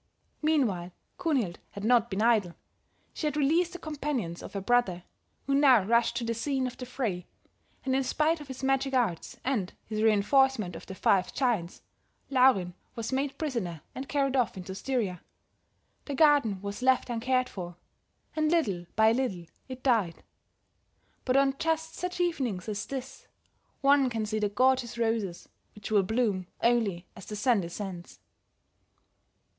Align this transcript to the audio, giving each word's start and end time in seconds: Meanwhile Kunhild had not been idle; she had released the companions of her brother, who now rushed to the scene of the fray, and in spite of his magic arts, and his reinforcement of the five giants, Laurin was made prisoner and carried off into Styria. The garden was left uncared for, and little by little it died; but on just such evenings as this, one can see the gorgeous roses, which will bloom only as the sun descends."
Meanwhile 0.41 0.93
Kunhild 1.19 1.59
had 1.73 1.83
not 1.83 2.09
been 2.09 2.23
idle; 2.23 2.55
she 3.13 3.27
had 3.27 3.37
released 3.37 3.71
the 3.73 3.77
companions 3.77 4.41
of 4.41 4.53
her 4.53 4.59
brother, 4.59 5.03
who 5.45 5.53
now 5.53 5.83
rushed 5.83 6.15
to 6.15 6.23
the 6.23 6.33
scene 6.33 6.65
of 6.65 6.75
the 6.75 6.87
fray, 6.87 7.27
and 7.85 7.95
in 7.95 8.03
spite 8.03 8.41
of 8.41 8.47
his 8.47 8.63
magic 8.63 8.95
arts, 8.95 9.37
and 9.43 9.73
his 9.85 10.01
reinforcement 10.01 10.75
of 10.75 10.87
the 10.87 10.95
five 10.95 11.31
giants, 11.35 11.83
Laurin 12.31 12.73
was 12.95 13.11
made 13.13 13.37
prisoner 13.37 13.81
and 13.93 14.09
carried 14.09 14.35
off 14.35 14.57
into 14.57 14.73
Styria. 14.73 15.21
The 16.05 16.15
garden 16.15 16.63
was 16.63 16.81
left 16.81 17.11
uncared 17.11 17.47
for, 17.47 17.75
and 18.35 18.49
little 18.49 18.87
by 18.95 19.11
little 19.11 19.45
it 19.69 19.83
died; 19.83 20.23
but 21.25 21.37
on 21.37 21.55
just 21.59 21.93
such 21.93 22.19
evenings 22.19 22.67
as 22.67 22.87
this, 22.87 23.27
one 23.81 24.09
can 24.09 24.25
see 24.25 24.39
the 24.39 24.49
gorgeous 24.49 24.97
roses, 24.97 25.47
which 25.75 25.91
will 25.91 26.01
bloom 26.01 26.47
only 26.63 27.05
as 27.15 27.27
the 27.27 27.35
sun 27.35 27.61
descends." 27.61 28.19